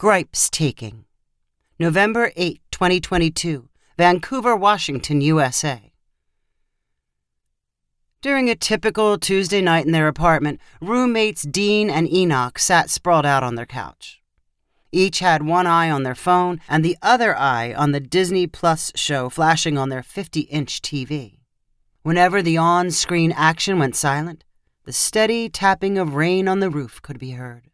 Gripes 0.00 0.48
Taking. 0.48 1.04
November 1.78 2.32
8, 2.34 2.62
2022, 2.70 3.68
Vancouver, 3.98 4.56
Washington, 4.56 5.20
USA. 5.20 5.92
During 8.22 8.48
a 8.48 8.54
typical 8.54 9.18
Tuesday 9.18 9.60
night 9.60 9.84
in 9.84 9.92
their 9.92 10.08
apartment, 10.08 10.58
roommates 10.80 11.42
Dean 11.42 11.90
and 11.90 12.10
Enoch 12.10 12.58
sat 12.58 12.88
sprawled 12.88 13.26
out 13.26 13.42
on 13.42 13.56
their 13.56 13.66
couch. 13.66 14.22
Each 14.90 15.18
had 15.18 15.42
one 15.42 15.66
eye 15.66 15.90
on 15.90 16.02
their 16.02 16.14
phone 16.14 16.62
and 16.66 16.82
the 16.82 16.96
other 17.02 17.36
eye 17.36 17.74
on 17.74 17.92
the 17.92 18.00
Disney 18.00 18.46
Plus 18.46 18.92
show 18.94 19.28
flashing 19.28 19.76
on 19.76 19.90
their 19.90 20.02
50 20.02 20.40
inch 20.40 20.80
TV. 20.80 21.40
Whenever 22.04 22.40
the 22.40 22.56
on 22.56 22.90
screen 22.90 23.32
action 23.32 23.78
went 23.78 23.96
silent, 23.96 24.44
the 24.84 24.94
steady 24.94 25.50
tapping 25.50 25.98
of 25.98 26.14
rain 26.14 26.48
on 26.48 26.60
the 26.60 26.70
roof 26.70 27.02
could 27.02 27.18
be 27.18 27.32
heard. 27.32 27.70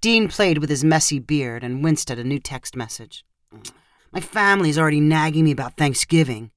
Dean 0.00 0.28
played 0.28 0.58
with 0.58 0.70
his 0.70 0.82
messy 0.82 1.18
beard 1.18 1.62
and 1.62 1.84
winced 1.84 2.10
at 2.10 2.18
a 2.18 2.24
new 2.24 2.38
text 2.38 2.74
message. 2.74 3.24
My 4.12 4.20
family's 4.20 4.78
already 4.78 5.00
nagging 5.00 5.44
me 5.44 5.50
about 5.50 5.76
Thanksgiving, 5.76 6.50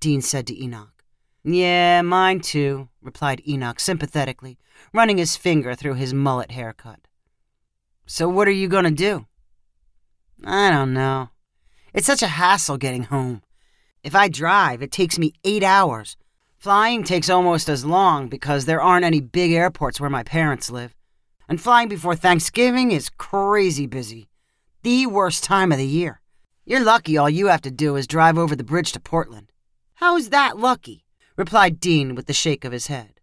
Dean 0.00 0.20
said 0.20 0.46
to 0.48 0.62
Enoch. 0.62 1.02
Yeah, 1.42 2.02
mine 2.02 2.40
too, 2.40 2.88
replied 3.00 3.42
Enoch 3.48 3.80
sympathetically, 3.80 4.58
running 4.92 5.16
his 5.16 5.36
finger 5.36 5.74
through 5.74 5.94
his 5.94 6.12
mullet 6.12 6.50
haircut. 6.50 7.00
So 8.06 8.28
what 8.28 8.46
are 8.48 8.52
you 8.52 8.68
going 8.68 8.84
to 8.84 8.90
do? 8.90 9.26
I 10.44 10.70
don't 10.70 10.92
know. 10.92 11.30
It's 11.94 12.06
such 12.06 12.22
a 12.22 12.28
hassle 12.28 12.76
getting 12.76 13.04
home. 13.04 13.42
If 14.04 14.14
I 14.14 14.28
drive, 14.28 14.82
it 14.82 14.92
takes 14.92 15.18
me 15.18 15.32
eight 15.44 15.62
hours. 15.62 16.16
Flying 16.58 17.02
takes 17.02 17.30
almost 17.30 17.68
as 17.70 17.84
long 17.84 18.28
because 18.28 18.66
there 18.66 18.82
aren't 18.82 19.06
any 19.06 19.20
big 19.20 19.52
airports 19.52 19.98
where 19.98 20.10
my 20.10 20.22
parents 20.22 20.70
live. 20.70 20.94
And 21.50 21.60
flying 21.60 21.88
before 21.88 22.14
Thanksgiving 22.14 22.92
is 22.92 23.10
crazy 23.10 23.88
busy. 23.88 24.28
The 24.84 25.06
worst 25.06 25.42
time 25.42 25.72
of 25.72 25.78
the 25.78 25.84
year. 25.84 26.20
You're 26.64 26.84
lucky 26.84 27.16
all 27.16 27.28
you 27.28 27.48
have 27.48 27.62
to 27.62 27.72
do 27.72 27.96
is 27.96 28.06
drive 28.06 28.38
over 28.38 28.54
the 28.54 28.62
bridge 28.62 28.92
to 28.92 29.00
Portland. 29.00 29.50
How 29.94 30.16
is 30.16 30.30
that 30.30 30.58
lucky? 30.58 31.06
replied 31.36 31.80
Dean 31.80 32.14
with 32.14 32.30
a 32.30 32.32
shake 32.32 32.64
of 32.64 32.70
his 32.70 32.86
head. 32.86 33.14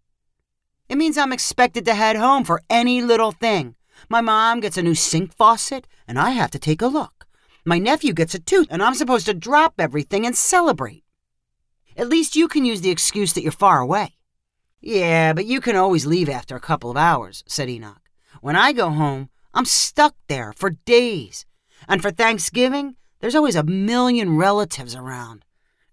It 0.90 0.98
means 0.98 1.18
I'm 1.18 1.32
expected 1.32 1.86
to 1.86 1.96
head 1.96 2.18
home 2.18 2.44
for 2.44 2.62
any 2.70 3.02
little 3.02 3.32
thing. 3.32 3.76
My 4.10 4.20
mom 4.20 4.60
gets 4.60 4.78
a 4.78 4.84
new 4.84 4.94
sink 4.94 5.34
faucet, 5.34 5.88
and 6.06 6.20
I 6.20 6.32
have 6.32 6.52
to 6.52 6.60
take 6.60 6.82
a 6.82 6.88
look. 6.88 7.28
My 7.64 7.80
nephew 7.80 8.12
gets 8.12 8.36
a 8.36 8.40
tooth, 8.40 8.68
and 8.70 8.84
I'm 8.84 8.96
supposed 8.96 9.28
to 9.28 9.34
drop 9.34 9.76
everything 9.80 10.26
and 10.26 10.36
celebrate. 10.36 11.06
At 11.96 12.10
least 12.10 12.36
you 12.36 12.50
can 12.50 12.66
use 12.66 12.82
the 12.82 12.92
excuse 12.92 13.32
that 13.34 13.44
you're 13.44 13.54
far 13.54 13.80
away. 13.80 14.18
Yeah, 14.82 15.32
but 15.32 15.46
you 15.46 15.62
can 15.62 15.78
always 15.78 16.06
leave 16.06 16.28
after 16.28 16.58
a 16.58 16.60
couple 16.60 16.92
of 16.92 16.98
hours, 16.98 17.46
said 17.48 17.70
Enoch. 17.70 18.02
When 18.42 18.56
I 18.56 18.72
go 18.72 18.90
home, 18.90 19.30
I'm 19.54 19.66
stuck 19.66 20.16
there 20.28 20.54
for 20.54 20.72
days. 20.72 21.46
And 21.88 22.02
for 22.02 22.12
Thanksgiving, 22.12 22.96
there's 23.20 23.36
always 23.36 23.56
a 23.56 23.64
million 23.64 24.38
relatives 24.38 24.96
around. 24.96 25.44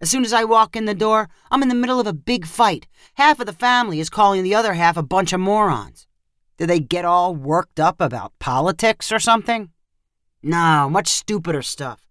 As 0.01 0.09
soon 0.09 0.25
as 0.25 0.33
I 0.33 0.43
walk 0.43 0.75
in 0.75 0.85
the 0.85 0.93
door, 0.93 1.29
I'm 1.49 1.63
in 1.63 1.69
the 1.69 1.75
middle 1.75 1.99
of 1.99 2.07
a 2.07 2.13
big 2.13 2.45
fight. 2.45 2.87
Half 3.15 3.39
of 3.39 3.45
the 3.45 3.53
family 3.53 3.99
is 3.99 4.09
calling 4.09 4.43
the 4.43 4.53
other 4.53 4.73
half 4.73 4.97
a 4.97 5.03
bunch 5.03 5.33
of 5.33 5.39
morons. 5.39 6.05
Do 6.57 6.65
they 6.65 6.79
get 6.79 7.05
all 7.05 7.35
worked 7.35 7.79
up 7.79 7.99
about 7.99 8.37
politics 8.39 9.11
or 9.11 9.19
something? 9.19 9.71
No, 10.43 10.89
much 10.89 11.07
stupider 11.07 11.61
stuff. 11.61 12.05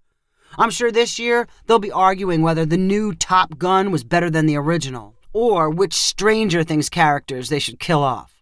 I'm 0.58 0.70
sure 0.70 0.90
this 0.90 1.18
year 1.18 1.46
they'll 1.66 1.78
be 1.78 1.92
arguing 1.92 2.42
whether 2.42 2.66
the 2.66 2.76
new 2.76 3.14
Top 3.14 3.58
Gun 3.58 3.90
was 3.90 4.04
better 4.04 4.30
than 4.30 4.46
the 4.46 4.56
original, 4.56 5.14
or 5.32 5.70
which 5.70 5.94
Stranger 5.94 6.64
Things 6.64 6.88
characters 6.88 7.48
they 7.48 7.58
should 7.58 7.78
kill 7.78 8.02
off. 8.02 8.33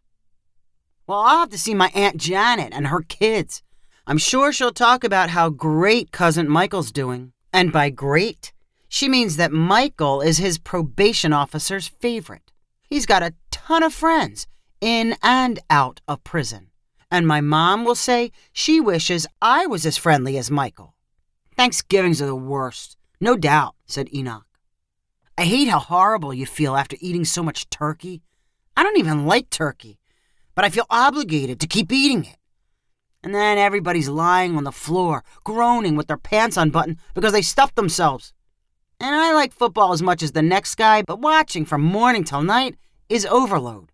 Well, 1.13 1.21
I'll 1.21 1.41
have 1.41 1.51
to 1.51 1.59
see 1.59 1.75
my 1.75 1.91
Aunt 1.95 2.17
Janet 2.17 2.73
and 2.73 2.87
her 2.87 3.03
kids. 3.03 3.63
I'm 4.07 4.17
sure 4.17 4.51
she'll 4.51 4.73
talk 4.73 5.05
about 5.05 5.29
how 5.29 5.51
great 5.51 6.11
Cousin 6.11 6.49
Michael's 6.49 6.91
doing. 6.91 7.35
And 7.53 7.71
by 7.71 7.91
great, 7.91 8.55
she 8.89 9.11
means 9.11 9.37
that 9.37 9.53
Michael 9.53 10.23
is 10.23 10.39
his 10.39 10.57
probation 10.57 11.35
officer's 11.35 11.87
favorite. 11.87 12.51
He's 12.89 13.05
got 13.05 13.23
a 13.23 13.35
ton 13.51 13.83
of 13.83 13.92
friends, 13.92 14.47
in 14.81 15.14
and 15.23 15.59
out 15.69 16.01
of 16.09 16.25
prison. 16.25 16.70
And 17.11 17.29
my 17.29 17.42
mom 17.42 17.85
will 17.85 17.95
say 17.95 18.33
she 18.55 18.81
wishes 18.81 19.27
I 19.42 19.67
was 19.67 19.85
as 19.85 19.98
friendly 19.98 20.39
as 20.39 20.51
Michael. 20.51 20.95
Thanksgivings 21.59 22.23
are 22.23 22.33
the 22.33 22.35
worst, 22.35 22.97
no 23.20 23.36
doubt, 23.36 23.75
said 23.85 24.09
Enoch. 24.15 24.47
I 25.36 25.45
hate 25.45 25.69
how 25.69 25.81
horrible 25.81 26.33
you 26.33 26.47
feel 26.47 26.75
after 26.75 26.97
eating 27.01 27.27
so 27.27 27.42
much 27.42 27.69
turkey. 27.69 28.23
I 28.79 28.83
don't 28.83 28.98
even 28.98 29.27
like 29.27 29.51
turkey 29.51 29.98
but 30.55 30.64
I 30.64 30.70
feel 30.70 30.86
obligated 30.90 31.61
to 31.61 31.67
keep 31.67 31.92
eating 31.92 32.24
it. 32.24 32.36
And 33.23 33.35
then 33.35 33.58
everybody's 33.58 34.08
lying 34.08 34.57
on 34.57 34.64
the 34.64 34.73
floor, 34.73 35.23
groaning 35.45 35.96
with 35.96 36.08
their 36.08 36.17
pants 36.17 36.57
unbuttoned 36.57 36.98
because 37.14 37.33
they 37.33 37.42
stuffed 37.42 37.77
themselves. 37.77 38.33
And 38.98 39.14
I 39.14 39.33
like 39.33 39.52
football 39.52 39.92
as 39.92 40.02
much 40.02 40.23
as 40.23 40.33
the 40.33 40.42
next 40.42 40.74
guy, 40.74 41.02
but 41.02 41.20
watching 41.20 41.64
from 41.64 41.83
morning 41.83 42.24
till 42.24 42.42
night 42.42 42.77
is 43.08 43.27
overload. 43.27 43.91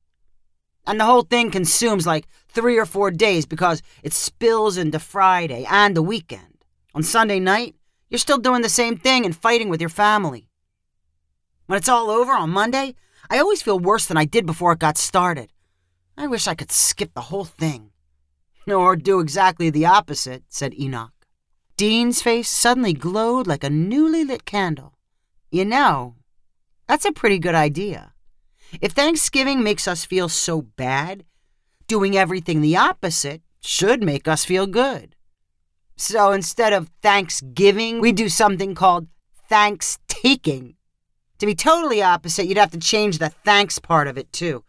And 0.87 0.99
the 0.99 1.05
whole 1.05 1.23
thing 1.23 1.51
consumes 1.51 2.07
like 2.07 2.27
three 2.49 2.79
or 2.79 2.87
four 2.87 3.11
days 3.11 3.45
because 3.45 3.83
it 4.03 4.15
spills 4.15 4.79
into 4.79 4.99
Friday 4.99 5.67
and 5.69 5.95
the 5.95 6.03
weekend. 6.03 6.65
On 6.95 7.03
Sunday 7.03 7.41
night, 7.41 7.75
you're 8.09 8.19
still 8.19 8.39
doing 8.39 8.63
the 8.63 8.71
same 8.71 8.97
thing 8.97 9.27
and 9.27 9.37
fighting 9.37 9.69
with 9.69 9.81
your 9.81 9.91
family. 9.91 10.49
When 11.67 11.77
it's 11.77 11.91
all 11.91 12.11
over 12.11 12.33
on 12.33 12.49
Monday, 12.49 12.95
I 13.29 13.39
always 13.39 13.61
feel 13.61 13.79
worse 13.79 14.07
than 14.07 14.17
I 14.17 14.25
did 14.25 14.47
before 14.47 14.73
it 14.73 14.79
got 14.79 14.97
started. 14.97 15.53
I 16.19 16.27
wish 16.27 16.49
I 16.49 16.57
could 16.57 16.73
skip 16.73 17.15
the 17.15 17.31
whole 17.31 17.45
thing. 17.45 17.91
Or 18.67 18.97
do 18.97 19.21
exactly 19.21 19.71
the 19.71 19.87
opposite, 19.87 20.43
said 20.49 20.75
Enoch. 20.75 21.13
Dean's 21.77 22.21
face 22.21 22.49
suddenly 22.49 22.93
glowed 22.93 23.47
like 23.47 23.63
a 23.63 23.71
newly 23.71 24.25
lit 24.25 24.45
candle. 24.45 24.99
You 25.53 25.65
know, 25.65 26.17
that's 26.89 27.05
a 27.05 27.13
pretty 27.13 27.39
good 27.39 27.55
idea. 27.55 28.15
If 28.81 28.93
Thanksgiving 28.93 29.63
makes 29.63 29.87
us 29.87 30.05
feel 30.05 30.29
so 30.29 30.61
bad, 30.61 31.25
doing 31.87 32.17
everything 32.17 32.63
the 32.63 32.77
opposite 32.77 33.43
should 33.61 34.03
make 34.03 34.27
us 34.27 34.45
feel 34.45 34.67
good. 34.67 35.15
So 35.97 36.33
instead 36.33 36.73
of 36.73 36.91
Thanksgiving, 37.01 38.01
we 38.01 38.11
do 38.11 38.29
something 38.29 38.75
called 38.75 39.07
thanks 39.49 40.01
taking. 40.09 40.75
To 41.39 41.47
be 41.47 41.55
totally 41.55 42.03
opposite, 42.03 42.47
you'd 42.47 42.59
have 42.59 42.73
to 42.73 42.79
change 42.79 43.19
the 43.19 43.31
thanks 43.31 43.79
part 43.79 44.09
of 44.09 44.19
it 44.19 44.33
too. 44.33 44.65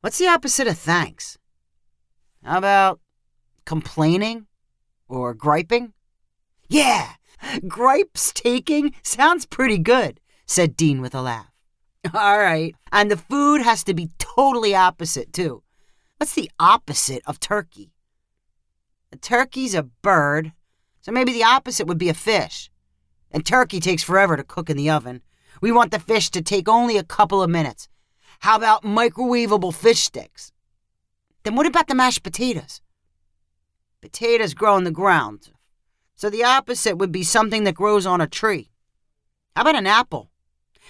What's 0.00 0.18
the 0.18 0.28
opposite 0.28 0.68
of 0.68 0.78
thanks? 0.78 1.38
How 2.44 2.58
about 2.58 3.00
complaining 3.64 4.46
or 5.08 5.34
griping? 5.34 5.92
Yeah, 6.68 7.14
gripes 7.66 8.32
taking 8.32 8.94
sounds 9.02 9.44
pretty 9.44 9.78
good, 9.78 10.20
said 10.46 10.76
Dean 10.76 11.00
with 11.00 11.16
a 11.16 11.22
laugh. 11.22 11.50
All 12.14 12.38
right, 12.38 12.76
and 12.92 13.10
the 13.10 13.16
food 13.16 13.60
has 13.62 13.82
to 13.84 13.94
be 13.94 14.10
totally 14.18 14.72
opposite, 14.72 15.32
too. 15.32 15.64
What's 16.18 16.34
the 16.34 16.50
opposite 16.60 17.22
of 17.26 17.40
turkey? 17.40 17.90
A 19.10 19.16
turkey's 19.16 19.74
a 19.74 19.82
bird, 19.82 20.52
so 21.00 21.10
maybe 21.10 21.32
the 21.32 21.44
opposite 21.44 21.88
would 21.88 21.98
be 21.98 22.08
a 22.08 22.14
fish. 22.14 22.70
And 23.32 23.44
turkey 23.44 23.80
takes 23.80 24.04
forever 24.04 24.36
to 24.36 24.44
cook 24.44 24.70
in 24.70 24.76
the 24.76 24.90
oven. 24.90 25.22
We 25.60 25.72
want 25.72 25.90
the 25.90 25.98
fish 25.98 26.30
to 26.30 26.40
take 26.40 26.68
only 26.68 26.96
a 26.96 27.02
couple 27.02 27.42
of 27.42 27.50
minutes. 27.50 27.88
How 28.38 28.56
about 28.56 28.84
microwavable 28.84 29.74
fish 29.74 30.00
sticks? 30.00 30.52
Then 31.42 31.54
what 31.54 31.66
about 31.66 31.88
the 31.88 31.94
mashed 31.94 32.22
potatoes? 32.22 32.80
Potatoes 34.00 34.54
grow 34.54 34.76
in 34.76 34.84
the 34.84 34.90
ground, 34.90 35.50
so 36.14 36.30
the 36.30 36.44
opposite 36.44 36.98
would 36.98 37.10
be 37.10 37.24
something 37.24 37.64
that 37.64 37.74
grows 37.74 38.06
on 38.06 38.20
a 38.20 38.26
tree. 38.26 38.70
How 39.56 39.62
about 39.62 39.76
an 39.76 39.86
apple? 39.86 40.30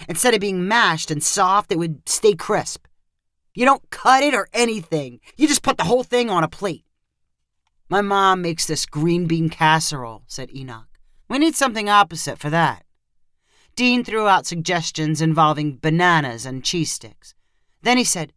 Instead 0.09 0.35
of 0.35 0.41
being 0.41 0.69
mashed 0.69 1.11
and 1.11 1.23
soft, 1.23 1.73
it 1.73 1.79
would 1.79 2.09
stay 2.09 2.35
crisp. 2.35 2.87
You 3.55 3.65
don't 3.65 3.91
cut 3.91 4.23
it 4.23 4.35
or 4.35 4.49
anything, 4.53 5.21
you 5.37 5.49
just 5.49 5.63
put 5.63 5.79
the 5.79 5.85
whole 5.85 6.05
thing 6.05 6.29
on 6.31 6.45
a 6.45 6.49
plate. 6.49 6.85
My 7.89 8.03
mom 8.03 8.43
makes 8.43 8.67
this 8.67 8.85
green 8.85 9.27
bean 9.27 9.49
casserole, 9.49 10.23
said 10.27 10.55
Enoch. 10.55 10.99
We 11.29 11.39
need 11.39 11.57
something 11.57 11.89
opposite 11.89 12.39
for 12.39 12.51
that. 12.51 12.85
Dean 13.75 14.05
threw 14.05 14.29
out 14.29 14.45
suggestions 14.45 15.23
involving 15.23 15.79
bananas 15.79 16.45
and 16.45 16.65
cheese 16.65 16.93
sticks. 16.93 17.35
Then 17.83 17.99
he 17.99 18.05
said, 18.05 18.33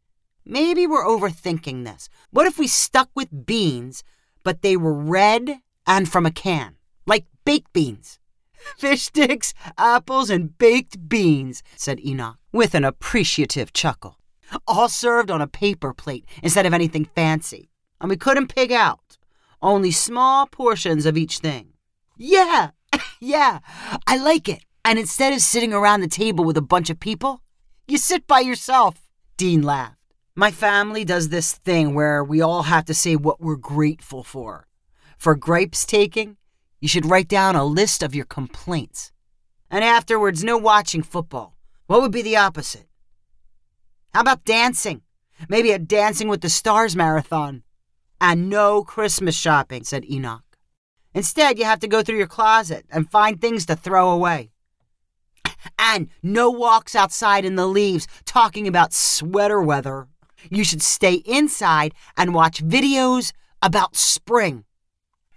Maybe 0.45 0.87
we're 0.87 1.05
overthinking 1.05 1.85
this. 1.85 2.09
What 2.31 2.47
if 2.47 2.57
we 2.57 2.67
stuck 2.67 3.09
with 3.15 3.45
beans, 3.45 4.03
but 4.43 4.61
they 4.61 4.75
were 4.75 4.93
red 4.93 5.59
and 5.85 6.09
from 6.09 6.25
a 6.25 6.31
can, 6.31 6.77
like 7.05 7.25
baked 7.45 7.71
beans? 7.73 8.19
Fish 8.77 9.03
sticks, 9.03 9.53
apples, 9.77 10.29
and 10.29 10.57
baked 10.57 11.07
beans, 11.07 11.63
said 11.75 11.99
Enoch, 11.99 12.37
with 12.51 12.75
an 12.75 12.83
appreciative 12.83 13.73
chuckle. 13.73 14.17
All 14.67 14.89
served 14.89 15.31
on 15.31 15.41
a 15.41 15.47
paper 15.47 15.93
plate 15.93 16.25
instead 16.43 16.65
of 16.65 16.73
anything 16.73 17.05
fancy. 17.05 17.69
And 17.99 18.09
we 18.09 18.17
couldn't 18.17 18.53
pig 18.53 18.71
out, 18.71 19.17
only 19.61 19.91
small 19.91 20.47
portions 20.47 21.05
of 21.05 21.17
each 21.17 21.37
thing. 21.37 21.73
Yeah, 22.17 22.71
yeah, 23.19 23.59
I 24.07 24.17
like 24.17 24.49
it. 24.49 24.63
And 24.83 24.97
instead 24.97 25.33
of 25.33 25.41
sitting 25.41 25.73
around 25.73 26.01
the 26.01 26.07
table 26.07 26.43
with 26.43 26.57
a 26.57 26.61
bunch 26.61 26.89
of 26.89 26.99
people, 26.99 27.41
you 27.87 27.97
sit 27.97 28.25
by 28.25 28.39
yourself. 28.39 29.10
Dean 29.41 29.63
laughed. 29.63 29.97
My 30.35 30.51
family 30.51 31.03
does 31.03 31.29
this 31.29 31.53
thing 31.53 31.95
where 31.95 32.23
we 32.23 32.41
all 32.41 32.61
have 32.61 32.85
to 32.85 32.93
say 32.93 33.15
what 33.15 33.41
we're 33.41 33.55
grateful 33.55 34.23
for. 34.23 34.67
For 35.17 35.33
gripes 35.33 35.83
taking, 35.83 36.37
You 36.79 36.87
should 36.87 37.07
write 37.07 37.27
down 37.27 37.55
a 37.55 37.65
list 37.65 38.03
of 38.03 38.13
your 38.13 38.25
complaints. 38.25 39.11
And 39.71 39.83
afterwards, 39.83 40.43
no 40.43 40.59
watching 40.59 41.01
football. 41.01 41.57
What 41.87 42.01
would 42.01 42.11
be 42.11 42.21
the 42.21 42.37
opposite? 42.37 42.85
How 44.13 44.21
about 44.21 44.45
dancing? 44.45 45.01
Maybe 45.49 45.71
a 45.71 45.79
Dancing 45.79 46.27
with 46.27 46.41
the 46.41 46.49
Stars 46.49 46.95
marathon. 46.95 47.63
And 48.19 48.47
no 48.47 48.83
Christmas 48.83 49.35
shopping, 49.35 49.85
said 49.85 50.05
Enoch. 50.05 50.55
Instead, 51.15 51.57
you 51.57 51.65
have 51.65 51.79
to 51.79 51.87
go 51.87 52.03
through 52.03 52.19
your 52.19 52.27
closet 52.27 52.85
and 52.91 53.09
find 53.09 53.41
things 53.41 53.65
to 53.65 53.75
throw 53.75 54.11
away. 54.11 54.51
And 55.77 56.09
no 56.23 56.49
walks 56.49 56.95
outside 56.95 57.45
in 57.45 57.55
the 57.55 57.67
leaves 57.67 58.07
talking 58.25 58.67
about 58.67 58.93
sweater 58.93 59.61
weather. 59.61 60.07
You 60.49 60.63
should 60.63 60.81
stay 60.81 61.15
inside 61.25 61.93
and 62.17 62.33
watch 62.33 62.63
videos 62.63 63.31
about 63.61 63.95
spring. 63.95 64.65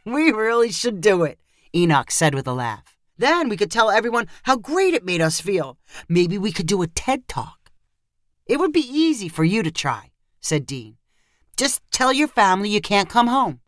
We 0.05 0.31
really 0.33 0.71
should 0.71 1.01
do 1.01 1.25
it, 1.25 1.39
Enoch 1.75 2.11
said 2.11 2.35
with 2.35 2.47
a 2.47 2.53
laugh. 2.53 2.97
Then 3.17 3.49
we 3.49 3.57
could 3.57 3.71
tell 3.71 3.91
everyone 3.91 4.27
how 4.43 4.57
great 4.57 4.95
it 4.95 5.05
made 5.05 5.21
us 5.21 5.41
feel. 5.41 5.79
Maybe 6.09 6.37
we 6.39 6.53
could 6.53 6.67
do 6.67 6.83
a 6.83 6.87
TED 6.87 7.29
Talk. 7.29 7.71
It 8.47 8.59
would 8.59 8.73
be 8.73 8.81
easy 8.81 9.29
for 9.29 9.45
you 9.45 9.63
to 9.63 9.71
try, 9.71 10.11
said 10.41 10.67
Dean. 10.67 10.97
Just 11.57 11.81
tell 11.91 12.13
your 12.13 12.29
family 12.29 12.69
you 12.69 12.81
can't 12.81 13.09
come 13.09 13.29
home. 13.29 13.61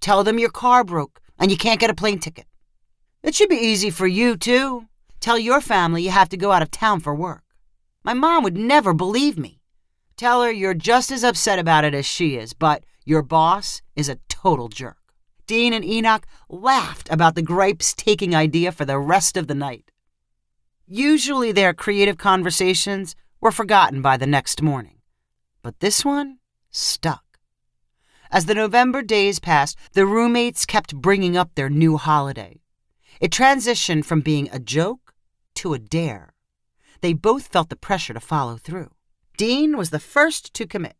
Tell 0.00 0.22
them 0.22 0.38
your 0.38 0.50
car 0.50 0.84
broke 0.84 1.20
and 1.38 1.50
you 1.50 1.56
can't 1.56 1.80
get 1.80 1.90
a 1.90 1.94
plane 1.94 2.18
ticket. 2.18 2.46
It 3.22 3.34
should 3.34 3.48
be 3.48 3.56
easy 3.56 3.90
for 3.90 4.06
you, 4.06 4.36
too. 4.36 4.86
Tell 5.22 5.38
your 5.38 5.60
family 5.60 6.02
you 6.02 6.10
have 6.10 6.28
to 6.30 6.36
go 6.36 6.50
out 6.50 6.62
of 6.62 6.72
town 6.72 6.98
for 6.98 7.14
work. 7.14 7.44
My 8.02 8.12
mom 8.12 8.42
would 8.42 8.56
never 8.56 8.92
believe 8.92 9.38
me. 9.38 9.60
Tell 10.16 10.42
her 10.42 10.50
you're 10.50 10.74
just 10.74 11.12
as 11.12 11.22
upset 11.22 11.60
about 11.60 11.84
it 11.84 11.94
as 11.94 12.04
she 12.04 12.34
is, 12.36 12.52
but 12.52 12.82
your 13.04 13.22
boss 13.22 13.82
is 13.94 14.08
a 14.08 14.18
total 14.28 14.68
jerk. 14.68 14.98
Dean 15.46 15.72
and 15.72 15.84
Enoch 15.84 16.26
laughed 16.48 17.08
about 17.08 17.36
the 17.36 17.42
gripes 17.42 17.94
taking 17.94 18.34
idea 18.34 18.72
for 18.72 18.84
the 18.84 18.98
rest 18.98 19.36
of 19.36 19.46
the 19.46 19.54
night. 19.54 19.92
Usually 20.88 21.52
their 21.52 21.72
creative 21.72 22.18
conversations 22.18 23.14
were 23.40 23.52
forgotten 23.52 24.02
by 24.02 24.16
the 24.16 24.26
next 24.26 24.60
morning, 24.60 24.98
but 25.62 25.78
this 25.78 26.04
one 26.04 26.38
stuck. 26.72 27.38
As 28.28 28.46
the 28.46 28.56
November 28.56 29.02
days 29.02 29.38
passed, 29.38 29.78
the 29.92 30.04
roommates 30.04 30.66
kept 30.66 30.96
bringing 30.96 31.36
up 31.36 31.54
their 31.54 31.70
new 31.70 31.96
holiday. 31.96 32.60
It 33.20 33.30
transitioned 33.30 34.04
from 34.04 34.20
being 34.20 34.48
a 34.50 34.58
joke 34.58 35.01
to 35.56 35.74
a 35.74 35.78
dare. 35.78 36.34
They 37.00 37.12
both 37.12 37.48
felt 37.48 37.68
the 37.68 37.76
pressure 37.76 38.14
to 38.14 38.20
follow 38.20 38.56
through. 38.56 38.90
Dean 39.36 39.76
was 39.76 39.90
the 39.90 39.98
first 39.98 40.54
to 40.54 40.66
commit. 40.66 40.96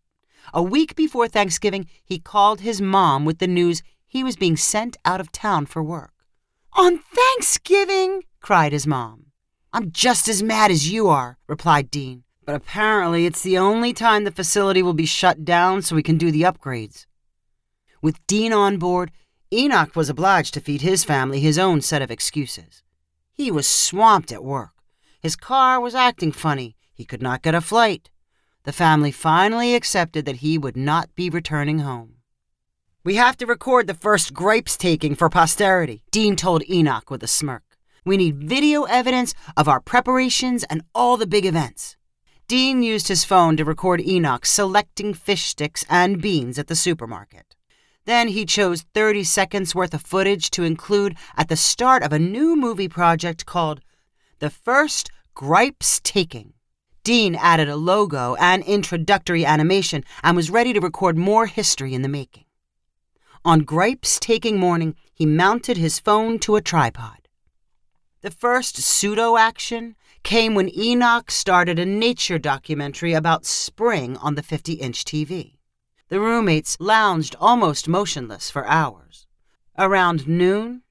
A 0.52 0.62
week 0.62 0.96
before 0.96 1.28
Thanksgiving, 1.28 1.87
he 2.04 2.19
called 2.19 2.60
his 2.60 2.81
mom 2.81 3.25
with 3.25 3.38
the 3.38 3.46
news 3.46 3.82
he 4.06 4.25
was 4.25 4.37
being 4.37 4.56
sent 4.56 4.96
out 5.04 5.20
of 5.20 5.32
town 5.32 5.66
for 5.66 5.82
work. 5.82 6.12
On 6.75 6.99
Thanksgiving? 6.99 8.22
cried 8.40 8.72
his 8.72 8.87
mom. 8.87 9.26
I'm 9.72 9.90
just 9.90 10.28
as 10.28 10.43
mad 10.43 10.70
as 10.70 10.90
you 10.90 11.08
are, 11.08 11.38
replied 11.46 11.90
Dean. 11.90 12.25
But 12.44 12.56
apparently, 12.56 13.25
it's 13.25 13.43
the 13.43 13.56
only 13.56 13.93
time 13.93 14.25
the 14.25 14.31
facility 14.32 14.82
will 14.82 14.94
be 14.94 15.06
shut 15.06 15.44
down 15.44 15.82
so 15.82 15.94
we 15.94 16.02
can 16.02 16.19
do 16.19 16.31
the 16.31 16.43
upgrades. 16.43 17.06
With 18.02 18.26
Dean 18.26 18.52
on 18.52 18.78
board, 18.78 19.12
Enoch 19.52 19.94
was 19.94 20.10
obliged 20.10 20.55
to 20.55 20.60
feed 20.60 20.81
his 20.81 21.05
family 21.05 21.40
his 21.40 21.58
own 21.58 21.81
set 21.81 22.02
of 22.02 22.10
excuses. 22.10 22.82
He 23.34 23.50
was 23.50 23.67
swamped 23.67 24.31
at 24.31 24.44
work. 24.44 24.73
His 25.20 25.37
car 25.37 25.81
was 25.81 25.94
acting 25.94 26.32
funny. 26.32 26.76
He 26.93 27.05
could 27.05 27.23
not 27.23 27.43
get 27.43 27.55
a 27.55 27.61
flight. 27.61 28.11
The 28.64 28.73
family 28.73 29.11
finally 29.11 29.75
accepted 29.75 30.25
that 30.26 30.37
he 30.37 30.58
would 30.58 30.76
not 30.76 31.14
be 31.14 31.31
returning 31.31 31.81
home. 31.81 32.17
We 33.05 33.17
have 33.17 33.37
to 33.38 33.46
record 33.46 33.87
the 33.87 33.94
first 33.94 34.32
gripes 34.32 34.76
taking 34.76 35.17
for 35.17 35.29
posterity, 35.29 36.05
Dean 36.12 36.37
told 36.37 36.62
Enoch 36.70 37.11
with 37.11 37.23
a 37.25 37.26
smirk. 37.26 37.64
We 38.05 38.17
need 38.17 38.49
video 38.49 38.84
evidence 38.84 39.34
of 39.56 39.67
our 39.67 39.81
preparations 39.81 40.62
and 40.64 40.82
all 40.94 41.17
the 41.17 41.26
big 41.26 41.46
events. 41.46 41.96
Dean 42.46 42.82
used 42.82 43.08
his 43.08 43.25
phone 43.25 43.56
to 43.56 43.64
record 43.64 44.00
Enoch 44.00 44.44
selecting 44.44 45.14
fish 45.14 45.44
sticks 45.44 45.84
and 45.88 46.20
beans 46.20 46.58
at 46.58 46.67
the 46.67 46.76
supermarket. 46.76 47.56
Then 48.04 48.28
he 48.28 48.44
chose 48.44 48.82
30 48.94 49.25
seconds 49.25 49.75
worth 49.75 49.94
of 49.94 50.02
footage 50.02 50.50
to 50.52 50.64
include 50.64 51.16
at 51.37 51.49
the 51.49 51.56
start 51.56 52.02
of 52.02 52.12
a 52.12 52.19
new 52.19 52.56
movie 52.56 52.88
project 52.88 53.46
called 53.46 53.81
The 54.40 54.50
First 54.50 55.10
Gripes 55.34 56.00
Taking. 56.02 56.54
Dean 57.04 57.34
added 57.34 57.69
a 57.69 57.76
logo 57.76 58.34
and 58.37 58.62
introductory 58.64 59.44
animation 59.44 60.04
and 60.22 60.37
was 60.37 60.50
ready 60.50 60.72
to 60.72 60.81
record 60.81 61.16
more 61.16 61.46
history 61.46 61.94
in 61.94 62.02
the 62.02 62.08
making. 62.08 62.44
On 63.44 63.64
Gripes 63.64 64.20
taking 64.20 64.58
morning, 64.58 64.94
he 65.12 65.26
mounted 65.26 65.76
his 65.76 65.98
phone 65.98 66.38
to 66.40 66.55
a 66.55 66.60
tripod. 66.60 67.28
The 68.20 68.31
first 68.31 68.76
pseudo 68.76 69.37
action 69.37 69.96
came 70.22 70.55
when 70.55 70.70
Enoch 70.78 71.28
started 71.31 71.78
a 71.81 71.84
nature 71.84 72.38
documentary 72.38 73.12
about 73.14 73.44
spring 73.44 74.16
on 74.19 74.37
the 74.37 74.43
50 74.43 74.75
inch 74.75 75.05
TV. 75.05 75.55
The 76.08 76.20
roommates 76.20 76.76
lounged 76.78 77.37
almost 77.40 77.88
motionless 77.88 78.50
for 78.50 78.66
hours. 78.66 79.26
Around 79.78 80.28
noon, 80.28 80.82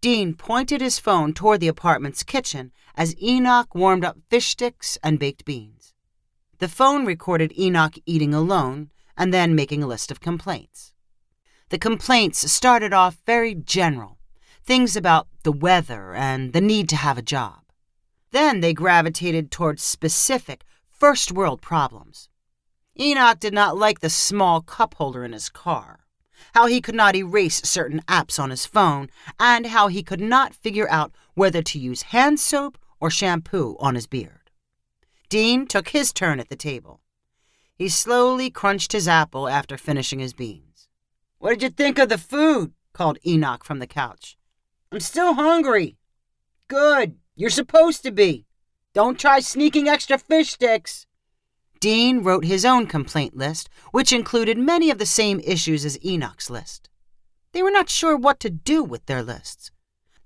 Dean 0.00 0.34
pointed 0.34 0.80
his 0.80 0.98
phone 0.98 1.32
toward 1.32 1.60
the 1.60 1.68
apartment's 1.68 2.22
kitchen 2.22 2.72
as 2.94 3.20
Enoch 3.20 3.74
warmed 3.74 4.04
up 4.04 4.18
fish 4.28 4.48
sticks 4.48 4.98
and 5.02 5.18
baked 5.18 5.44
beans. 5.44 5.94
The 6.58 6.68
phone 6.68 7.04
recorded 7.04 7.58
Enoch 7.58 7.94
eating 8.06 8.32
alone 8.32 8.90
and 9.16 9.32
then 9.32 9.54
making 9.54 9.82
a 9.82 9.86
list 9.86 10.10
of 10.10 10.20
complaints. 10.20 10.94
The 11.70 11.78
complaints 11.78 12.50
started 12.52 12.92
off 12.92 13.18
very 13.26 13.54
general, 13.54 14.18
things 14.62 14.96
about 14.96 15.26
the 15.42 15.52
weather 15.52 16.14
and 16.14 16.52
the 16.52 16.60
need 16.60 16.88
to 16.90 16.96
have 16.96 17.18
a 17.18 17.22
job. 17.22 17.62
Then 18.30 18.60
they 18.60 18.72
gravitated 18.72 19.50
towards 19.50 19.82
specific 19.82 20.64
first 20.88 21.32
world 21.32 21.60
problems. 21.62 22.28
Enoch 22.98 23.38
did 23.38 23.52
not 23.52 23.76
like 23.76 24.00
the 24.00 24.10
small 24.10 24.60
cup 24.62 24.94
holder 24.94 25.24
in 25.24 25.32
his 25.32 25.48
car, 25.48 26.06
how 26.54 26.66
he 26.66 26.80
could 26.80 26.94
not 26.94 27.14
erase 27.14 27.60
certain 27.62 28.00
apps 28.08 28.38
on 28.38 28.50
his 28.50 28.64
phone, 28.64 29.10
and 29.38 29.66
how 29.66 29.88
he 29.88 30.02
could 30.02 30.20
not 30.20 30.54
figure 30.54 30.88
out 30.88 31.12
whether 31.34 31.62
to 31.62 31.78
use 31.78 32.02
hand 32.02 32.40
soap 32.40 32.78
or 33.00 33.10
shampoo 33.10 33.76
on 33.78 33.94
his 33.94 34.06
beard. 34.06 34.50
Dean 35.28 35.66
took 35.66 35.88
his 35.88 36.12
turn 36.12 36.40
at 36.40 36.48
the 36.48 36.56
table. 36.56 37.00
He 37.74 37.88
slowly 37.88 38.48
crunched 38.48 38.92
his 38.92 39.06
apple 39.06 39.48
after 39.48 39.76
finishing 39.76 40.18
his 40.18 40.32
beans. 40.32 40.88
What 41.38 41.50
did 41.50 41.62
you 41.62 41.70
think 41.70 41.98
of 41.98 42.08
the 42.08 42.18
food? 42.18 42.72
called 42.94 43.18
Enoch 43.26 43.62
from 43.62 43.78
the 43.78 43.86
couch. 43.86 44.38
I'm 44.90 45.00
still 45.00 45.34
hungry. 45.34 45.98
Good. 46.68 47.16
You're 47.34 47.50
supposed 47.50 48.02
to 48.04 48.10
be. 48.10 48.46
Don't 48.94 49.18
try 49.18 49.40
sneaking 49.40 49.88
extra 49.88 50.16
fish 50.16 50.52
sticks. 50.52 51.06
Dean 51.80 52.22
wrote 52.22 52.44
his 52.44 52.64
own 52.64 52.86
complaint 52.86 53.36
list, 53.36 53.68
which 53.92 54.12
included 54.12 54.58
many 54.58 54.90
of 54.90 54.98
the 54.98 55.06
same 55.06 55.40
issues 55.40 55.84
as 55.84 56.02
Enoch's 56.04 56.50
list. 56.50 56.88
They 57.52 57.62
were 57.62 57.70
not 57.70 57.88
sure 57.88 58.16
what 58.16 58.40
to 58.40 58.50
do 58.50 58.82
with 58.82 59.06
their 59.06 59.22
lists. 59.22 59.70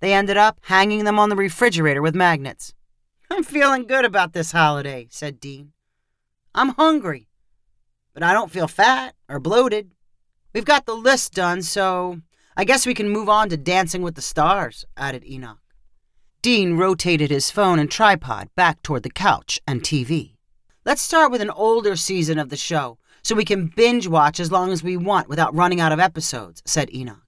They 0.01 0.15
ended 0.15 0.37
up 0.37 0.59
hanging 0.63 1.05
them 1.05 1.19
on 1.19 1.29
the 1.29 1.37
refrigerator 1.37 2.03
with 2.03 2.15
magnets. 2.15 2.73
I'm 3.31 3.45
feeling 3.45 3.87
good 3.87 4.05
about 4.05 4.33
this 4.33 4.53
holiday, 4.53 5.07
said 5.11 5.39
Dean. 5.39 5.73
I'm 6.55 6.71
hungry, 6.71 7.29
but 8.15 8.23
I 8.23 8.33
don't 8.33 8.51
feel 8.51 8.67
fat 8.67 9.15
or 9.29 9.39
bloated. 9.39 9.93
We've 10.53 10.65
got 10.65 10.87
the 10.87 10.97
list 10.97 11.35
done, 11.35 11.63
so 11.63 12.21
I 12.57 12.65
guess 12.65 12.87
we 12.87 12.95
can 12.95 13.09
move 13.09 13.29
on 13.29 13.49
to 13.51 13.57
Dancing 13.57 14.03
with 14.03 14.17
the 14.17 14.23
Stars, 14.23 14.85
added 14.97 15.25
Enoch. 15.25 15.59
Dean 16.43 16.77
rotated 16.77 17.31
his 17.31 17.51
phone 17.51 17.79
and 17.79 17.91
tripod 17.91 18.49
back 18.57 18.83
toward 18.83 19.03
the 19.03 19.11
couch 19.11 19.61
and 19.67 19.83
TV. 19.83 20.37
Let's 20.83 21.03
start 21.03 21.31
with 21.31 21.43
an 21.43 21.51
older 21.51 21.95
season 21.95 22.39
of 22.39 22.49
the 22.49 22.57
show 22.57 22.97
so 23.23 23.35
we 23.35 23.45
can 23.45 23.67
binge 23.67 24.09
watch 24.09 24.41
as 24.41 24.51
long 24.51 24.73
as 24.73 24.83
we 24.83 24.97
want 24.97 25.29
without 25.29 25.55
running 25.55 25.79
out 25.79 25.93
of 25.93 26.01
episodes, 26.01 26.63
said 26.65 26.95
Enoch. 26.95 27.21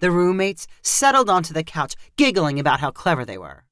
The 0.00 0.10
roommates 0.10 0.66
settled 0.82 1.30
onto 1.30 1.54
the 1.54 1.64
couch, 1.64 1.94
giggling 2.16 2.60
about 2.60 2.80
how 2.80 2.90
clever 2.90 3.24
they 3.24 3.38
were. 3.38 3.64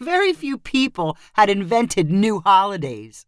Very 0.00 0.32
few 0.32 0.56
people 0.56 1.18
had 1.34 1.50
invented 1.50 2.10
new 2.10 2.40
holidays. 2.40 3.26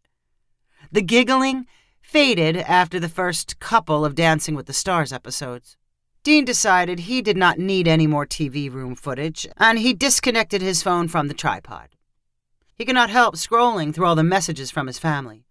The 0.91 1.03
giggling 1.03 1.67
faded 2.01 2.57
after 2.57 2.99
the 2.99 3.09
first 3.11 3.61
couple 3.61 4.07
of 4.07 4.15
Dancing 4.15 4.55
with 4.55 4.65
the 4.65 4.73
Stars 4.73 5.13
episodes. 5.13 5.77
Dean 6.23 6.47
decided 6.47 7.01
he 7.01 7.21
did 7.21 7.37
not 7.37 7.59
need 7.59 7.87
any 7.87 8.07
more 8.07 8.25
TV 8.25 8.73
room 8.73 8.95
footage, 8.95 9.47
and 9.59 9.79
he 9.79 9.93
disconnected 9.93 10.63
his 10.63 10.83
phone 10.83 11.07
from 11.07 11.29
the 11.29 11.35
tripod. 11.35 11.91
He 12.83 12.87
could 12.87 12.97
not 12.97 13.11
help 13.11 13.37
scrolling 13.37 13.95
through 13.95 14.07
all 14.07 14.17
the 14.17 14.25
messages 14.25 14.73
from 14.73 14.89
his 14.89 14.99
family. 14.99 15.47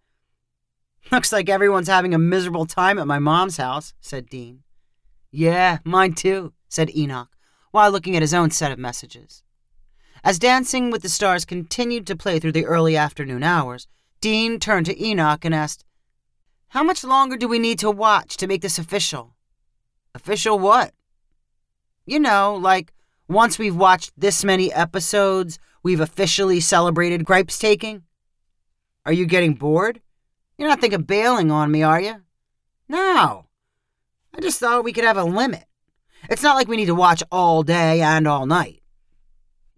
Looks 1.10 1.32
like 1.32 1.48
everyone's 1.48 1.88
having 1.88 2.12
a 2.12 2.18
miserable 2.18 2.66
time 2.66 2.98
at 2.98 3.06
my 3.06 3.18
mom's 3.18 3.56
house, 3.56 3.94
said 4.02 4.28
Dean. 4.28 4.64
Yeah, 5.30 5.78
mine 5.82 6.12
too, 6.12 6.52
said 6.68 6.94
Enoch, 6.94 7.30
while 7.70 7.90
looking 7.90 8.16
at 8.16 8.20
his 8.20 8.34
own 8.34 8.50
set 8.50 8.70
of 8.70 8.78
messages. 8.78 9.42
As 10.22 10.38
Dancing 10.38 10.90
with 10.90 11.00
the 11.00 11.08
Stars 11.08 11.46
continued 11.46 12.06
to 12.08 12.16
play 12.16 12.38
through 12.38 12.52
the 12.52 12.66
early 12.66 12.98
afternoon 12.98 13.42
hours, 13.42 13.88
Dean 14.20 14.60
turned 14.60 14.84
to 14.84 15.02
Enoch 15.02 15.42
and 15.46 15.54
asked, 15.54 15.86
how 16.68 16.82
much 16.82 17.02
longer 17.02 17.38
do 17.38 17.48
we 17.48 17.58
need 17.58 17.78
to 17.78 17.90
watch 17.90 18.36
to 18.36 18.46
make 18.46 18.60
this 18.60 18.78
official? 18.78 19.36
Official 20.14 20.58
what? 20.58 20.92
You 22.04 22.20
know, 22.20 22.54
like 22.54 22.92
Once 23.26 23.58
we've 23.58 23.74
watched 23.74 24.12
this 24.20 24.44
many 24.44 24.70
episodes, 24.70 25.58
we've 25.82 26.00
officially 26.00 26.60
celebrated 26.60 27.24
gripes 27.24 27.58
taking? 27.58 28.02
Are 29.04 29.12
you 29.12 29.26
getting 29.26 29.54
bored? 29.54 30.00
You're 30.56 30.68
not 30.68 30.80
thinking 30.80 31.00
of 31.00 31.06
bailing 31.06 31.50
on 31.50 31.70
me, 31.70 31.82
are 31.82 32.00
you? 32.00 32.22
No. 32.88 33.46
I 34.34 34.40
just 34.40 34.60
thought 34.60 34.84
we 34.84 34.92
could 34.92 35.04
have 35.04 35.16
a 35.16 35.24
limit. 35.24 35.64
It's 36.30 36.42
not 36.42 36.56
like 36.56 36.68
we 36.68 36.76
need 36.76 36.86
to 36.86 36.94
watch 36.94 37.22
all 37.32 37.62
day 37.62 38.00
and 38.00 38.26
all 38.26 38.46
night. 38.46 38.82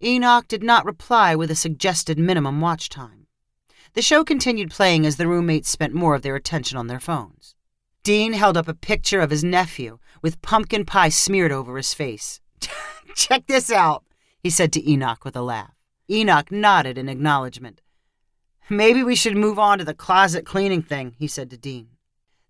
Enoch 0.03 0.47
did 0.47 0.63
not 0.63 0.85
reply 0.85 1.35
with 1.35 1.51
a 1.51 1.57
suggested 1.57 2.19
minimum 2.19 2.61
watch 2.61 2.89
time. 2.89 3.27
The 3.95 4.03
show 4.03 4.25
continued 4.25 4.71
playing 4.71 5.07
as 5.07 5.17
the 5.17 5.29
roommates 5.29 5.71
spent 5.71 5.95
more 5.95 6.15
of 6.15 6.23
their 6.23 6.37
attention 6.37 6.77
on 6.77 6.89
their 6.89 7.01
phones. 7.01 7.55
Dean 8.03 8.35
held 8.35 8.57
up 8.57 8.69
a 8.69 8.75
picture 8.75 9.21
of 9.21 9.31
his 9.31 9.43
nephew 9.43 9.99
with 10.21 10.43
pumpkin 10.43 10.85
pie 10.85 11.09
smeared 11.09 11.53
over 11.53 11.77
his 11.77 11.95
face. 11.95 12.41
Check 13.15 13.47
this 13.47 13.71
out, 13.71 14.05
he 14.43 14.51
said 14.51 14.73
to 14.73 14.91
Enoch 14.91 15.25
with 15.25 15.37
a 15.37 15.43
laugh. 15.43 15.74
Enoch 16.11 16.51
nodded 16.51 16.99
in 16.99 17.09
acknowledgement. 17.09 17.81
Maybe 18.69 19.03
we 19.03 19.15
should 19.15 19.37
move 19.37 19.59
on 19.59 19.79
to 19.79 19.85
the 19.85 19.95
closet 19.95 20.45
cleaning 20.47 20.83
thing, 20.83 21.15
he 21.19 21.27
said 21.27 21.51
to 21.51 21.57
Dean. 21.57 21.89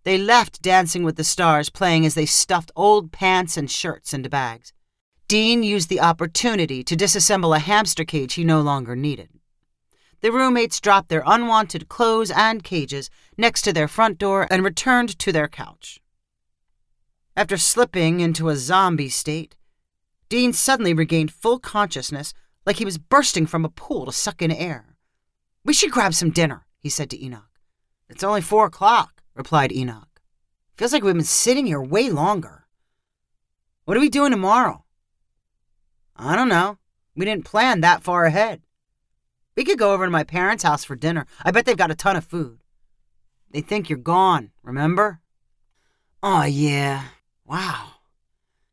They 0.05 0.19
left 0.19 0.63
Dancing 0.63 1.03
with 1.03 1.17
the 1.17 1.25
Stars 1.25 1.71
playing 1.71 2.05
as 2.05 2.15
they 2.15 2.27
stuffed 2.27 2.71
old 2.77 3.11
pants 3.11 3.57
and 3.57 3.71
shirts 3.71 4.13
into 4.13 4.29
bags. 4.29 4.73
Dean 5.29 5.63
used 5.63 5.89
the 5.89 6.01
opportunity 6.01 6.85
to 6.85 6.97
disassemble 6.97 7.57
a 7.57 7.61
hamster 7.61 8.05
cage 8.05 8.35
he 8.35 8.45
no 8.45 8.61
longer 8.61 8.95
needed. 8.95 9.31
The 10.21 10.33
roommates 10.33 10.81
dropped 10.81 11.09
their 11.09 11.23
unwanted 11.27 11.89
clothes 11.89 12.31
and 12.31 12.63
cages 12.63 13.11
next 13.37 13.63
to 13.63 13.73
their 13.73 13.89
front 13.89 14.19
door 14.19 14.47
and 14.51 14.63
returned 14.63 15.19
to 15.19 15.33
their 15.33 15.49
couch. 15.49 16.01
After 17.37 17.57
slipping 17.57 18.21
into 18.21 18.49
a 18.49 18.57
zombie 18.57 19.09
state, 19.09 19.57
Dean 20.29 20.53
suddenly 20.53 20.95
regained 20.95 21.33
full 21.33 21.59
consciousness 21.59 22.33
like 22.67 22.77
he 22.77 22.85
was 22.85 22.99
bursting 22.99 23.47
from 23.47 23.65
a 23.65 23.69
pool 23.69 24.07
to 24.07 24.13
suck 24.13 24.43
in 24.43 24.51
air. 24.51 24.97
We 25.65 25.73
should 25.73 25.91
grab 25.91 26.15
some 26.15 26.31
dinner, 26.31 26.67
he 26.79 26.89
said 26.89 27.11
to 27.11 27.25
Enoch. 27.25 27.61
It's 28.09 28.25
only 28.25 28.41
four 28.41 28.67
o'clock, 28.67 29.23
replied 29.35 29.73
Enoch. 29.73 30.21
Feels 30.77 30.93
like 30.93 31.03
we've 31.03 31.15
been 31.15 31.25
sitting 31.25 31.67
here 31.67 31.81
way 31.81 32.11
longer. 32.11 32.67
What 33.85 33.97
are 33.97 34.01
we 34.01 34.09
doing 34.09 34.31
tomorrow? 34.31 34.85
I 36.17 36.37
don't 36.37 36.49
know. 36.49 36.79
We 37.15 37.25
didn't 37.25 37.45
plan 37.45 37.81
that 37.81 38.03
far 38.03 38.25
ahead. 38.25 38.63
We 39.57 39.65
could 39.65 39.79
go 39.79 39.93
over 39.93 40.05
to 40.05 40.11
my 40.11 40.25
parents' 40.25 40.65
house 40.65 40.85
for 40.85 40.97
dinner. 40.97 41.27
I 41.45 41.51
bet 41.51 41.65
they've 41.65 41.77
got 41.77 41.91
a 41.91 41.95
ton 41.95 42.17
of 42.17 42.25
food. 42.25 42.61
They 43.51 43.61
think 43.61 43.89
you're 43.89 43.99
gone, 43.99 44.51
remember? 44.63 45.21
Oh, 46.23 46.43
yeah. 46.43 47.05
Wow. 47.45 47.93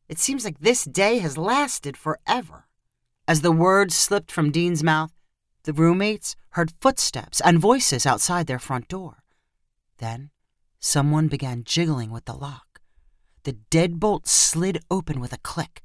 It 0.10 0.17
seems 0.17 0.43
like 0.43 0.60
this 0.60 0.86
day 0.86 1.19
has 1.19 1.38
lasted 1.38 1.95
forever. 1.95 2.65
As 3.31 3.39
the 3.39 3.51
words 3.53 3.95
slipped 3.95 4.29
from 4.29 4.51
Dean's 4.51 4.83
mouth, 4.83 5.13
the 5.63 5.71
roommates 5.71 6.35
heard 6.50 6.73
footsteps 6.81 7.39
and 7.39 7.59
voices 7.59 8.05
outside 8.05 8.45
their 8.45 8.59
front 8.59 8.89
door. 8.89 9.23
Then, 10.00 10.31
someone 10.81 11.29
began 11.29 11.63
jiggling 11.63 12.11
with 12.11 12.25
the 12.25 12.33
lock. 12.33 12.81
The 13.43 13.53
deadbolt 13.71 14.27
slid 14.27 14.79
open 14.91 15.21
with 15.21 15.31
a 15.31 15.38
click. 15.38 15.81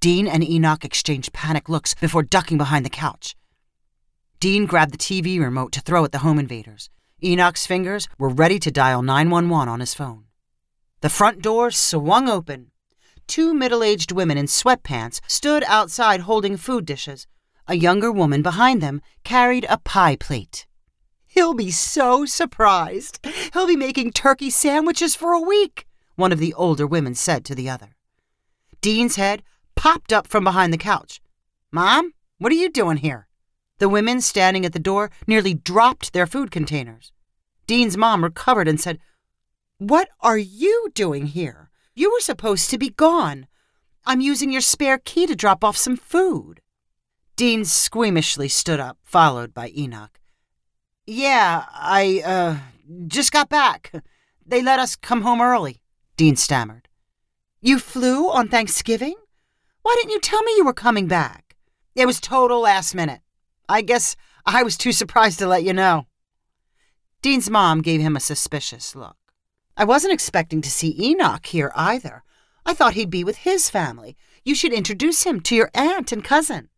Dean 0.00 0.26
and 0.26 0.44
Enoch 0.44 0.84
exchanged 0.84 1.32
panicked 1.32 1.70
looks 1.70 1.94
before 1.94 2.22
ducking 2.22 2.58
behind 2.58 2.84
the 2.84 2.90
couch. 2.90 3.34
Dean 4.38 4.66
grabbed 4.66 4.92
the 4.92 4.98
TV 4.98 5.40
remote 5.40 5.72
to 5.72 5.80
throw 5.80 6.04
at 6.04 6.12
the 6.12 6.18
home 6.18 6.38
invaders. 6.38 6.90
Enoch's 7.24 7.64
fingers 7.64 8.06
were 8.18 8.28
ready 8.28 8.58
to 8.58 8.70
dial 8.70 9.00
911 9.00 9.66
on 9.66 9.80
his 9.80 9.94
phone. 9.94 10.24
The 11.00 11.08
front 11.08 11.40
door 11.40 11.70
swung 11.70 12.28
open. 12.28 12.70
Two 13.30 13.54
middle 13.54 13.84
aged 13.84 14.10
women 14.10 14.36
in 14.36 14.46
sweatpants 14.46 15.20
stood 15.28 15.62
outside 15.68 16.22
holding 16.22 16.56
food 16.56 16.84
dishes. 16.84 17.28
A 17.68 17.76
younger 17.76 18.10
woman 18.10 18.42
behind 18.42 18.80
them 18.80 19.00
carried 19.22 19.64
a 19.68 19.78
pie 19.78 20.16
plate. 20.16 20.66
He'll 21.28 21.54
be 21.54 21.70
so 21.70 22.26
surprised. 22.26 23.24
He'll 23.52 23.68
be 23.68 23.76
making 23.76 24.10
turkey 24.10 24.50
sandwiches 24.50 25.14
for 25.14 25.32
a 25.32 25.40
week, 25.40 25.86
one 26.16 26.32
of 26.32 26.40
the 26.40 26.52
older 26.54 26.88
women 26.88 27.14
said 27.14 27.44
to 27.44 27.54
the 27.54 27.70
other. 27.70 27.94
Dean's 28.80 29.14
head 29.14 29.44
popped 29.76 30.12
up 30.12 30.26
from 30.26 30.42
behind 30.42 30.72
the 30.72 30.76
couch. 30.76 31.20
Mom, 31.70 32.14
what 32.38 32.50
are 32.50 32.56
you 32.56 32.68
doing 32.68 32.96
here? 32.96 33.28
The 33.78 33.88
women 33.88 34.20
standing 34.20 34.66
at 34.66 34.72
the 34.72 34.80
door 34.80 35.08
nearly 35.28 35.54
dropped 35.54 36.12
their 36.12 36.26
food 36.26 36.50
containers. 36.50 37.12
Dean's 37.68 37.96
mom 37.96 38.24
recovered 38.24 38.66
and 38.66 38.80
said, 38.80 38.98
What 39.78 40.08
are 40.20 40.36
you 40.36 40.88
doing 40.94 41.26
here? 41.26 41.69
You 41.94 42.12
were 42.12 42.20
supposed 42.20 42.70
to 42.70 42.78
be 42.78 42.90
gone. 42.90 43.46
I'm 44.06 44.20
using 44.20 44.50
your 44.50 44.60
spare 44.60 44.98
key 44.98 45.26
to 45.26 45.36
drop 45.36 45.62
off 45.64 45.76
some 45.76 45.96
food. 45.96 46.60
Dean 47.36 47.62
squeamishly 47.62 48.50
stood 48.50 48.80
up, 48.80 48.98
followed 49.02 49.52
by 49.54 49.72
Enoch. 49.76 50.20
Yeah, 51.06 51.64
I, 51.72 52.22
uh, 52.24 52.56
just 53.06 53.32
got 53.32 53.48
back. 53.48 53.92
They 54.44 54.62
let 54.62 54.78
us 54.78 54.96
come 54.96 55.22
home 55.22 55.40
early, 55.40 55.80
Dean 56.16 56.36
stammered. 56.36 56.88
You 57.60 57.78
flew 57.78 58.30
on 58.30 58.48
Thanksgiving? 58.48 59.16
Why 59.82 59.94
didn't 59.98 60.12
you 60.12 60.20
tell 60.20 60.42
me 60.42 60.54
you 60.56 60.64
were 60.64 60.72
coming 60.72 61.08
back? 61.08 61.56
It 61.94 62.06
was 62.06 62.20
total 62.20 62.60
last 62.60 62.94
minute. 62.94 63.20
I 63.68 63.82
guess 63.82 64.16
I 64.46 64.62
was 64.62 64.76
too 64.76 64.92
surprised 64.92 65.38
to 65.38 65.46
let 65.46 65.64
you 65.64 65.72
know. 65.72 66.06
Dean's 67.22 67.50
mom 67.50 67.82
gave 67.82 68.00
him 68.00 68.16
a 68.16 68.20
suspicious 68.20 68.94
look. 68.94 69.16
I 69.80 69.84
wasn't 69.84 70.12
expecting 70.12 70.60
to 70.60 70.70
see 70.70 70.94
Enoch 71.00 71.46
here 71.46 71.72
either. 71.74 72.22
I 72.66 72.74
thought 72.74 72.92
he'd 72.92 73.08
be 73.08 73.24
with 73.24 73.38
his 73.38 73.70
family. 73.70 74.14
You 74.44 74.54
should 74.54 74.74
introduce 74.74 75.22
him 75.22 75.40
to 75.40 75.54
your 75.54 75.70
aunt 75.72 76.12
and 76.12 76.22
cousin. 76.22 76.68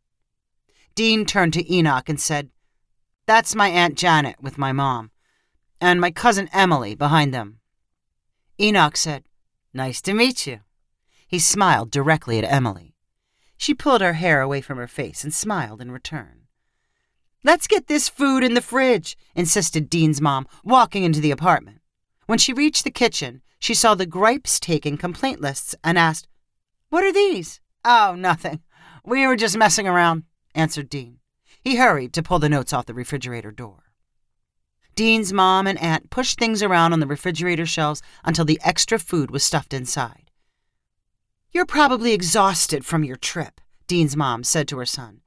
Dean 0.95 1.27
turned 1.27 1.53
to 1.55 1.75
Enoch 1.75 2.09
and 2.09 2.21
said, 2.21 2.51
That's 3.27 3.57
my 3.57 3.71
Aunt 3.71 3.99
Janet 3.99 4.37
with 4.41 4.57
my 4.57 4.71
mom, 4.71 5.11
and 5.81 6.01
my 6.01 6.13
cousin 6.13 6.49
Emily 6.53 6.95
behind 6.95 7.35
them. 7.35 7.59
Enoch 8.61 8.97
said, 8.97 9.25
Nice 9.75 10.01
to 10.03 10.15
meet 10.15 10.47
you. 10.47 10.61
He 11.27 11.41
smiled 11.41 11.91
directly 11.91 12.39
at 12.39 12.53
Emily. 12.53 12.95
She 13.57 13.75
pulled 13.75 14.01
her 14.01 14.13
hair 14.13 14.41
away 14.43 14.61
from 14.61 14.79
her 14.79 14.87
face 14.87 15.25
and 15.25 15.35
smiled 15.35 15.81
in 15.81 15.91
return. 15.91 16.43
Let's 17.43 17.67
get 17.67 17.89
this 17.89 18.09
food 18.09 18.45
in 18.45 18.55
the 18.55 18.61
fridge, 18.61 19.17
insisted 19.35 19.91
Dean's 19.91 20.21
mom, 20.21 20.47
walking 20.63 21.03
into 21.03 21.21
the 21.21 21.33
apartment. 21.33 21.82
When 22.33 22.39
she 22.39 22.55
reached 22.55 22.85
the 22.85 22.91
kitchen, 22.91 23.43
she 23.59 23.75
saw 23.75 23.95
the 23.95 24.07
gripes 24.07 24.59
taking 24.59 24.97
complaint 24.97 25.43
lists 25.43 25.75
and 25.85 25.99
asked, 25.99 26.27
What 26.89 27.05
are 27.05 27.13
these? 27.13 27.61
Oh, 27.85 28.15
nothing. 28.17 28.63
We 29.05 29.27
were 29.27 29.37
just 29.37 29.55
messing 29.55 29.87
around 29.87 30.23
answered 30.55 30.89
Dean. 30.89 31.19
He 31.61 31.77
hurried 31.77 32.15
to 32.15 32.23
pull 32.23 32.39
the 32.39 32.49
notes 32.49 32.73
off 32.73 32.87
the 32.87 32.95
refrigerator 32.95 33.51
door. 33.51 33.93
Dean's 34.95 35.31
mom 35.31 35.67
and 35.67 35.79
aunt 35.79 36.09
pushed 36.09 36.39
things 36.39 36.63
around 36.63 36.95
on 36.95 37.01
the 37.01 37.07
refrigerator 37.07 37.67
shelves 37.67 38.01
until 38.25 38.47
the 38.47 38.59
extra 38.65 38.99
food 38.99 39.31
was 39.31 39.45
stuffed 39.45 39.75
inside. 39.75 40.31
You're 41.51 41.67
probably 41.67 42.15
exhausted 42.15 42.87
from 42.87 43.05
your 43.05 43.17
trip, 43.17 43.61
Dean's 43.87 44.17
mom 44.17 44.43
said 44.43 44.69
to 44.69 44.79
her 44.79 44.87
son. 44.87 45.21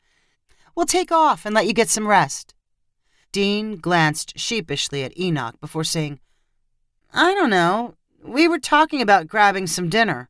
We'll 0.74 0.88
take 0.88 1.12
off 1.12 1.46
and 1.46 1.54
let 1.54 1.68
you 1.68 1.74
get 1.74 1.90
some 1.90 2.08
rest. 2.08 2.56
Dean 3.32 3.76
glanced 3.76 4.40
sheepishly 4.40 5.04
at 5.04 5.16
Enoch 5.20 5.62
before 5.62 5.84
saying, 5.84 6.20
I 7.18 7.34
don't 7.34 7.50
know. 7.50 7.96
We 8.22 8.46
were 8.50 8.60
talking 8.60 9.02
about 9.02 9.28
grabbing 9.28 9.68
some 9.68 9.88
dinner. 9.88 10.30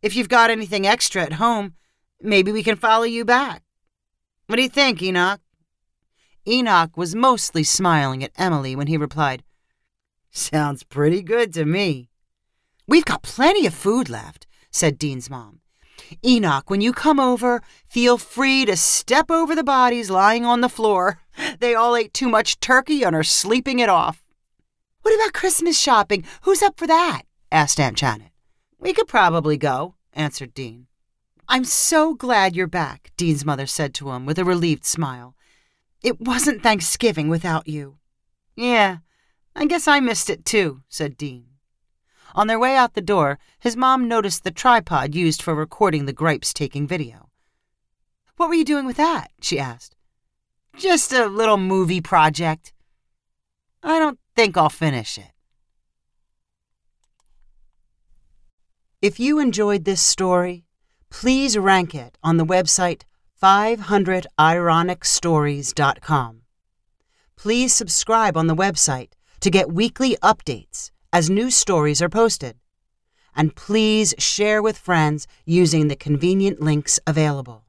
If 0.00 0.16
you've 0.16 0.30
got 0.30 0.50
anything 0.50 0.86
extra 0.86 1.22
at 1.22 1.34
home, 1.34 1.74
maybe 2.22 2.50
we 2.50 2.62
can 2.62 2.76
follow 2.76 3.04
you 3.04 3.26
back. 3.26 3.62
What 4.46 4.56
do 4.56 4.62
you 4.62 4.70
think, 4.70 5.02
Enoch? 5.02 5.42
Enoch 6.48 6.96
was 6.96 7.14
mostly 7.14 7.62
smiling 7.62 8.24
at 8.24 8.32
Emily 8.38 8.74
when 8.74 8.86
he 8.86 8.96
replied, 8.96 9.42
Sounds 10.30 10.82
pretty 10.82 11.20
good 11.20 11.52
to 11.52 11.66
me. 11.66 12.08
We've 12.86 13.04
got 13.04 13.22
plenty 13.22 13.66
of 13.66 13.74
food 13.74 14.08
left, 14.08 14.46
said 14.70 14.98
Dean's 14.98 15.28
mom. 15.28 15.60
Enoch, 16.24 16.70
when 16.70 16.80
you 16.80 16.94
come 16.94 17.20
over, 17.20 17.60
feel 17.86 18.16
free 18.16 18.64
to 18.64 18.78
step 18.78 19.30
over 19.30 19.54
the 19.54 19.62
bodies 19.62 20.08
lying 20.08 20.46
on 20.46 20.62
the 20.62 20.70
floor. 20.70 21.20
They 21.60 21.74
all 21.74 21.94
ate 21.94 22.14
too 22.14 22.30
much 22.30 22.60
turkey 22.60 23.02
and 23.02 23.14
are 23.14 23.22
sleeping 23.22 23.78
it 23.78 23.90
off. 23.90 24.24
What 25.08 25.14
about 25.14 25.32
Christmas 25.32 25.80
shopping? 25.80 26.24
Who's 26.42 26.62
up 26.62 26.78
for 26.78 26.86
that? 26.86 27.22
asked 27.50 27.80
Aunt 27.80 27.96
Janet. 27.96 28.28
We 28.78 28.92
could 28.92 29.08
probably 29.08 29.56
go, 29.56 29.94
answered 30.12 30.52
Dean. 30.52 30.86
I'm 31.48 31.64
so 31.64 32.12
glad 32.12 32.54
you're 32.54 32.66
back, 32.66 33.10
Dean's 33.16 33.42
mother 33.42 33.66
said 33.66 33.94
to 33.94 34.10
him 34.10 34.26
with 34.26 34.38
a 34.38 34.44
relieved 34.44 34.84
smile. 34.84 35.34
It 36.02 36.20
wasn't 36.20 36.62
Thanksgiving 36.62 37.30
without 37.30 37.66
you. 37.66 37.96
Yeah, 38.54 38.98
I 39.56 39.64
guess 39.64 39.88
I 39.88 39.98
missed 40.00 40.28
it 40.28 40.44
too, 40.44 40.82
said 40.90 41.16
Dean. 41.16 41.46
On 42.34 42.46
their 42.46 42.58
way 42.58 42.76
out 42.76 42.92
the 42.92 43.00
door, 43.00 43.38
his 43.58 43.78
mom 43.78 44.08
noticed 44.08 44.44
the 44.44 44.50
tripod 44.50 45.14
used 45.14 45.40
for 45.40 45.54
recording 45.54 46.04
the 46.04 46.12
gripes 46.12 46.52
taking 46.52 46.86
video. 46.86 47.30
What 48.36 48.50
were 48.50 48.56
you 48.56 48.64
doing 48.66 48.84
with 48.84 48.98
that? 48.98 49.28
she 49.40 49.58
asked. 49.58 49.96
Just 50.76 51.14
a 51.14 51.28
little 51.28 51.56
movie 51.56 52.02
project. 52.02 52.74
I 53.82 53.98
don't 53.98 54.18
think 54.38 54.56
I'll 54.56 54.70
finish 54.70 55.18
it. 55.18 55.32
If 59.02 59.18
you 59.18 59.40
enjoyed 59.40 59.84
this 59.84 60.00
story, 60.00 60.64
please 61.10 61.58
rank 61.58 61.92
it 61.92 62.16
on 62.22 62.36
the 62.36 62.46
website 62.46 63.02
500ironicstories.com. 63.42 66.42
Please 67.34 67.74
subscribe 67.74 68.36
on 68.36 68.46
the 68.46 68.54
website 68.54 69.08
to 69.40 69.50
get 69.50 69.72
weekly 69.72 70.16
updates 70.22 70.92
as 71.12 71.28
new 71.28 71.50
stories 71.50 72.00
are 72.00 72.08
posted. 72.08 72.60
And 73.34 73.56
please 73.56 74.14
share 74.18 74.62
with 74.62 74.78
friends 74.78 75.26
using 75.46 75.88
the 75.88 75.96
convenient 75.96 76.60
links 76.60 77.00
available. 77.08 77.64